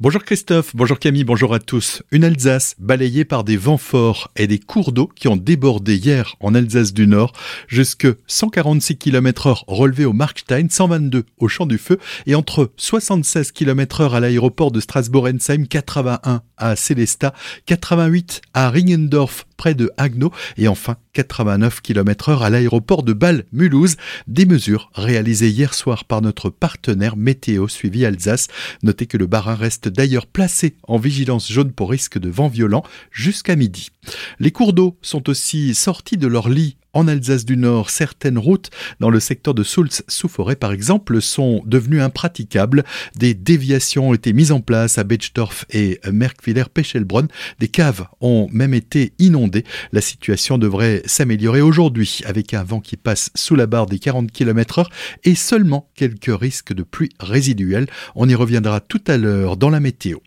[0.00, 2.02] Bonjour Christophe, bonjour Camille, bonjour à tous.
[2.12, 6.34] Une Alsace balayée par des vents forts et des cours d'eau qui ont débordé hier
[6.40, 7.34] en Alsace du Nord,
[7.68, 13.52] jusque 146 km heure relevés au Markstein, 122 au Champ du Feu et entre 76
[13.52, 17.34] km heure à l'aéroport de Strasbourg-Ensheim, 81 à Célestat,
[17.66, 23.96] 88 à Ringendorf près de Haguenau et enfin 89 km heure à l'aéroport de Bâle-Mulhouse.
[24.26, 28.48] Des mesures réalisées hier soir par notre partenaire Météo Suivi Alsace.
[28.82, 32.82] Notez que le Barin reste d'ailleurs placé en vigilance jaune pour risque de vent violent
[33.10, 33.90] jusqu'à midi.
[34.38, 38.70] Les cours d'eau sont aussi sortis de leur lit en Alsace du Nord, certaines routes
[39.00, 40.28] dans le secteur de Soultz sous
[40.60, 42.84] par exemple sont devenues impraticables.
[43.16, 47.28] Des déviations ont été mises en place à Bechdorf et Merkwiller-Pechelbronn.
[47.58, 49.64] Des caves ont même été inondées.
[49.92, 54.32] La situation devrait s'améliorer aujourd'hui avec un vent qui passe sous la barre des 40
[54.32, 54.90] km heure
[55.24, 57.86] et seulement quelques risques de pluie résiduelle.
[58.14, 60.18] On y reviendra tout à l'heure dans la météo.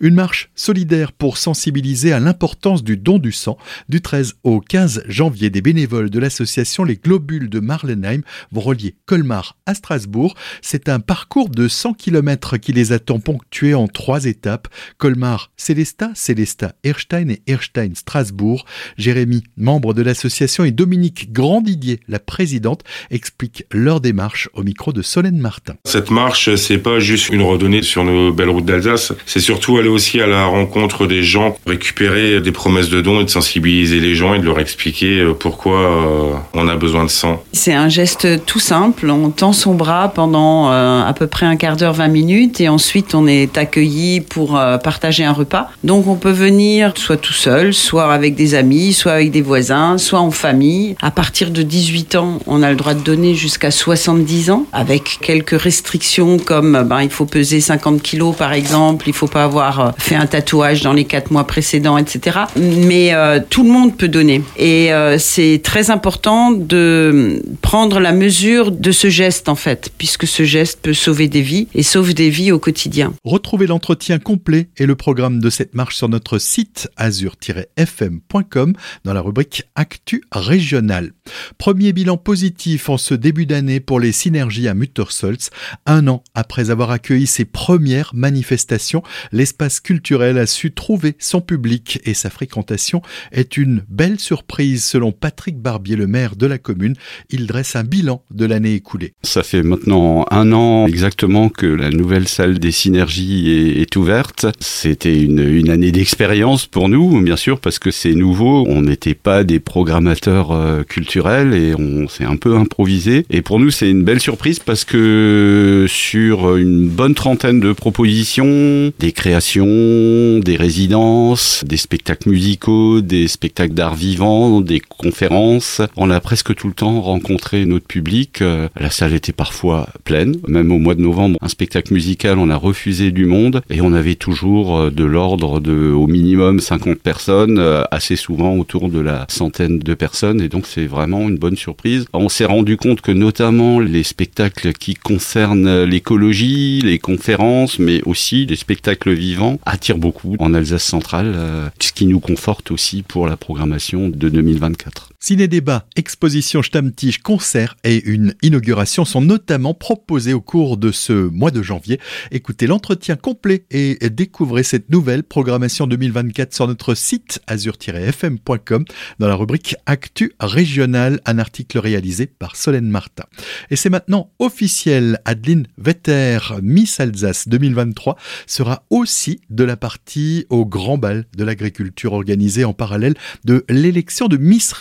[0.00, 3.58] Une marche solidaire pour sensibiliser à l'importance du don du sang
[3.88, 8.20] du 13 au 15 janvier des bénévoles de l'association Les Globules de Marlenheim
[8.52, 10.34] vont relier Colmar à Strasbourg.
[10.62, 14.68] C'est un parcours de 100 km qui les attend ponctués en trois étapes.
[14.96, 18.64] Colmar, Célestat, Célestat, Erstein et Erstein, Strasbourg.
[18.96, 25.02] Jérémy, membre de l'association, et Dominique Grandidier, la présidente, expliquent leur démarche au micro de
[25.02, 25.74] Solène Martin.
[25.84, 29.88] Cette marche, c'est pas juste une randonnée sur nos belles routes d'Alsace, c'est surtout aller
[29.88, 34.14] aussi à la rencontre des gens, récupérer des promesses de dons et de sensibiliser les
[34.14, 37.42] gens et de leur expliquer pourquoi euh, on a besoin de sang.
[37.52, 39.10] C'est un geste tout simple.
[39.10, 42.68] On tend son bras pendant euh, à peu près un quart d'heure, 20 minutes, et
[42.68, 45.70] ensuite on est accueilli pour euh, partager un repas.
[45.82, 49.98] Donc on peut venir soit tout seul, soit avec des amis, soit avec des voisins,
[49.98, 50.96] soit en famille.
[51.00, 55.18] À partir de 18 ans, on a le droit de donner jusqu'à 70 ans, avec
[55.20, 59.94] quelques restrictions comme ben, il faut peser 50 kilos par exemple, il faut pas avoir
[59.98, 62.40] fait un tatouage dans les 4 mois précédents, etc.
[62.56, 63.12] Mais
[63.50, 64.42] tout le monde peut donner.
[64.58, 70.44] Et c'est très important de prendre la mesure de ce geste en fait, puisque ce
[70.44, 73.14] geste peut sauver des vies et sauve des vies au quotidien.
[73.24, 78.74] Retrouvez l'entretien complet et le programme de cette marche sur notre site azur-fm.com
[79.04, 81.12] dans la rubrique Actu régionale.
[81.58, 85.50] Premier bilan positif en ce début d'année pour les synergies à Muttersolz.
[85.86, 89.02] Un an après avoir accueilli ses premières manifestations,
[89.32, 93.02] l'espace culturel a su trouver son public et sa fréquentation
[93.32, 96.94] est une belle surprise selon Patrick Barbier, le maire de la commune.
[97.30, 99.12] Il dresse un bilan de l'année écoulée.
[99.22, 104.46] Ça fait maintenant un an exactement que la nouvelle salle des synergies est, ouverte.
[104.58, 108.64] C'était une, une, année d'expérience pour nous, bien sûr, parce que c'est nouveau.
[108.66, 113.24] On n'était pas des programmateurs euh, culturels et on s'est un peu improvisé.
[113.30, 118.92] Et pour nous, c'est une belle surprise parce que sur une bonne trentaine de propositions,
[118.98, 125.63] des créations, des résidences, des spectacles musicaux, des spectacles d'art vivant, des conférences,
[125.96, 128.42] on a presque tout le temps rencontré notre public.
[128.42, 130.36] Euh, la salle était parfois pleine.
[130.48, 133.92] Même au mois de novembre, un spectacle musical, on a refusé du monde et on
[133.92, 139.00] avait toujours euh, de l'ordre de au minimum 50 personnes, euh, assez souvent autour de
[139.00, 140.40] la centaine de personnes.
[140.40, 142.06] Et donc c'est vraiment une bonne surprise.
[142.12, 148.46] On s'est rendu compte que notamment les spectacles qui concernent l'écologie, les conférences, mais aussi
[148.46, 151.34] les spectacles vivants attirent beaucoup en Alsace centrale,
[151.80, 155.10] ce qui nous conforte aussi pour la programmation de 2024.
[155.54, 161.52] Ciné-débat, exposition Stammtisch, concert et une inauguration sont notamment proposés au cours de ce mois
[161.52, 162.00] de janvier.
[162.32, 168.84] Écoutez l'entretien complet et découvrez cette nouvelle programmation 2024 sur notre site azur-fm.com
[169.20, 173.24] dans la rubrique Actu régionale, un article réalisé par Solène Martin.
[173.70, 178.16] Et c'est maintenant officiel, Adeline Vetter, Miss Alsace 2023,
[178.48, 184.26] sera aussi de la partie au Grand Bal de l'agriculture organisée en parallèle de l'élection
[184.26, 184.72] de Miss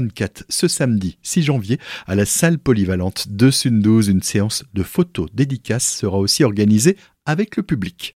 [0.00, 4.08] 2024, ce samedi 6 janvier, à la salle polyvalente de Sundouz.
[4.08, 8.06] Une séance de photos dédicaces sera aussi organisée avec le public.